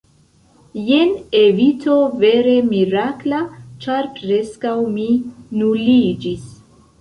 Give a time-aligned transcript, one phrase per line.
[0.85, 3.43] “Jen evito vere mirakla!
[3.85, 5.07] Ĉar preskaŭ mi
[5.61, 6.51] nuliĝis!”